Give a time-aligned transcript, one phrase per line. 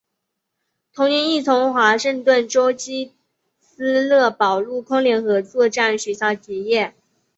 [0.95, 3.13] 同年亦从华盛顿州基
[3.59, 6.95] 斯勒堡陆空联合作战学校结业。